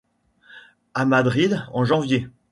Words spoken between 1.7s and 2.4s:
en janvier.